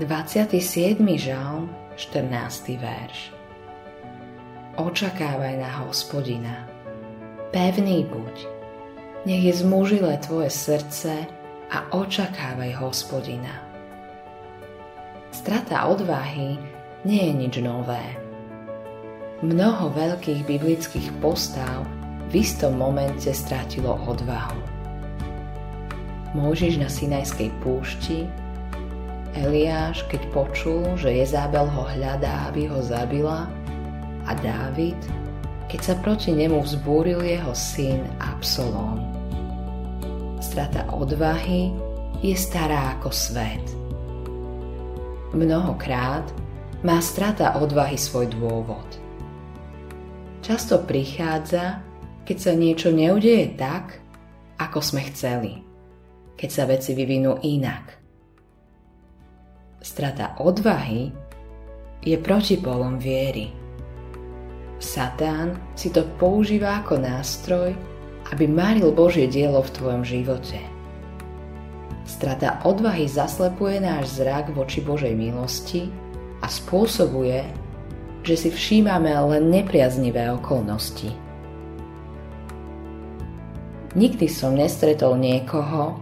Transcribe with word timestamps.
27. 0.00 0.96
žalm, 1.20 1.68
14. 1.92 2.80
verš. 2.80 3.36
Očakávaj 4.80 5.60
na 5.60 5.68
hospodina, 5.84 6.64
pevný 7.52 8.08
buď, 8.08 8.36
nech 9.28 9.44
je 9.44 9.60
zmužile 9.60 10.16
tvoje 10.24 10.48
srdce 10.48 11.28
a 11.68 11.92
očakávaj 11.92 12.80
hospodina. 12.80 13.52
Strata 15.36 15.84
odvahy 15.92 16.56
nie 17.04 17.20
je 17.20 17.32
nič 17.36 17.54
nové. 17.60 18.00
Mnoho 19.44 19.92
veľkých 19.92 20.48
biblických 20.48 21.12
postav 21.20 21.84
v 22.32 22.40
istom 22.40 22.80
momente 22.80 23.28
strátilo 23.36 24.00
odvahu. 24.08 24.64
Môžiš 26.32 26.80
na 26.80 26.88
Sinajskej 26.88 27.52
púšti 27.60 28.24
Eliáš, 29.30 30.02
keď 30.10 30.22
počul, 30.34 30.82
že 30.98 31.14
Jezábel 31.14 31.70
ho 31.70 31.86
hľadá, 31.86 32.50
aby 32.50 32.66
ho 32.66 32.82
zabila, 32.82 33.46
a 34.26 34.32
Dávid, 34.34 34.98
keď 35.70 35.80
sa 35.80 35.94
proti 36.02 36.34
nemu 36.34 36.58
vzbúril 36.66 37.22
jeho 37.22 37.54
syn 37.54 38.02
Absalom. 38.18 38.98
Strata 40.42 40.82
odvahy 40.90 41.70
je 42.20 42.34
stará 42.34 42.98
ako 42.98 43.14
svet. 43.14 43.62
Mnohokrát 45.30 46.26
má 46.82 46.98
strata 46.98 47.54
odvahy 47.54 47.94
svoj 47.94 48.34
dôvod. 48.34 48.88
Často 50.42 50.82
prichádza, 50.82 51.78
keď 52.26 52.36
sa 52.38 52.52
niečo 52.58 52.90
neudeje 52.90 53.54
tak, 53.54 54.02
ako 54.58 54.82
sme 54.82 55.06
chceli, 55.14 55.62
keď 56.34 56.50
sa 56.50 56.64
veci 56.66 56.98
vyvinú 56.98 57.38
inak– 57.46 57.94
strata 59.80 60.36
odvahy 60.36 61.08
je 62.04 62.16
protipolom 62.20 63.00
viery. 63.00 63.52
Satán 64.80 65.60
si 65.76 65.92
to 65.92 66.04
používa 66.16 66.80
ako 66.80 67.00
nástroj, 67.00 67.76
aby 68.32 68.48
maril 68.48 68.92
Božie 68.92 69.28
dielo 69.28 69.60
v 69.60 69.74
tvojom 69.76 70.02
živote. 70.04 70.60
Strata 72.08 72.64
odvahy 72.64 73.04
zaslepuje 73.04 73.80
náš 73.80 74.20
zrak 74.20 74.52
voči 74.56 74.80
Božej 74.80 75.12
milosti 75.12 75.92
a 76.40 76.48
spôsobuje, 76.48 77.44
že 78.24 78.34
si 78.36 78.48
všímame 78.48 79.12
len 79.12 79.52
nepriaznivé 79.52 80.32
okolnosti. 80.32 81.12
Nikdy 83.96 84.26
som 84.30 84.56
nestretol 84.56 85.18
niekoho, 85.18 85.98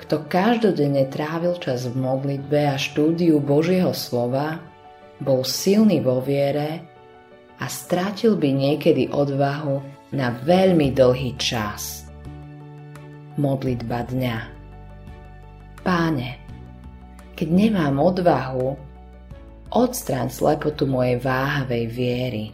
kto 0.00 0.24
každodenne 0.28 1.08
trávil 1.12 1.56
čas 1.60 1.88
v 1.88 1.96
modlitbe 1.96 2.72
a 2.72 2.76
štúdiu 2.80 3.38
Božieho 3.42 3.92
slova, 3.92 4.60
bol 5.22 5.46
silný 5.46 6.02
vo 6.02 6.18
viere 6.18 6.82
a 7.62 7.70
strátil 7.70 8.34
by 8.34 8.50
niekedy 8.50 9.12
odvahu 9.12 9.78
na 10.10 10.34
veľmi 10.42 10.90
dlhý 10.90 11.38
čas. 11.38 12.04
Modlitba 13.38 14.04
dňa 14.12 14.38
Páne, 15.82 16.38
keď 17.34 17.48
nemám 17.50 17.98
odvahu, 17.98 18.78
odstráň 19.74 20.30
slepotu 20.30 20.86
mojej 20.86 21.18
váhavej 21.18 21.84
viery. 21.90 22.44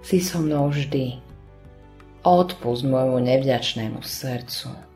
Si 0.00 0.24
so 0.24 0.40
mnou 0.40 0.72
vždy. 0.72 1.20
Odpust 2.24 2.88
môjmu 2.88 3.20
nevďačnému 3.20 4.00
srdcu. 4.00 4.95